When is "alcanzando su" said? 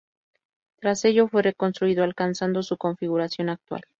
2.03-2.75